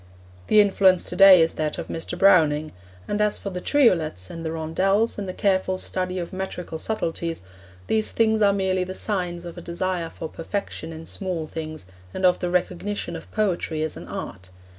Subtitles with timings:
[0.47, 2.17] The influence to day is that of Mr.
[2.17, 2.71] Browning.
[3.07, 7.43] And as for the triolets, and the rondels, and the careful study of metrical subtleties,
[7.85, 11.85] these things are merely the signs of a desire for perfection in small things
[12.15, 14.49] and of the recognition of poetry as an art.